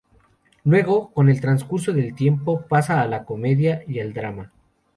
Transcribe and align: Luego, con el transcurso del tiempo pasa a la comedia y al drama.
Luego, 0.63 1.11
con 1.11 1.29
el 1.29 1.39
transcurso 1.39 1.93
del 1.93 2.15
tiempo 2.15 2.63
pasa 2.67 3.03
a 3.03 3.07
la 3.07 3.23
comedia 3.23 3.83
y 3.87 3.99
al 3.99 4.13
drama. 4.13 4.51